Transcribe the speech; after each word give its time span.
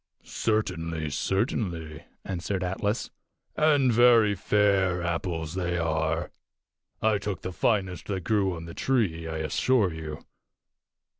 "Certainly, 0.23 1.11
certainly," 1.11 2.05
answered 2.25 2.63
Atlas, 2.63 3.11
"and 3.55 3.93
very 3.93 4.33
fair 4.33 5.03
apples 5.03 5.53
they 5.53 5.77
are. 5.77 6.31
I 7.03 7.19
took 7.19 7.41
the 7.43 7.53
finest 7.53 8.07
that 8.07 8.23
grew 8.23 8.55
on 8.55 8.65
the 8.65 8.73
tree, 8.73 9.27
I 9.27 9.37
assure 9.37 9.93
you. 9.93 10.25